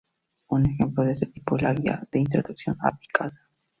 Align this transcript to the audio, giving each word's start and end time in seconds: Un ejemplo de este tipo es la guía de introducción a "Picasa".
Un 0.49 0.65
ejemplo 0.65 1.03
de 1.03 1.11
este 1.11 1.27
tipo 1.27 1.57
es 1.57 1.61
la 1.61 1.75
guía 1.75 2.07
de 2.11 2.17
introducción 2.19 2.75
a 2.83 2.97
"Picasa". 2.97 3.39